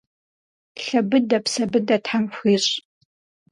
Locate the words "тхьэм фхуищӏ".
2.03-2.75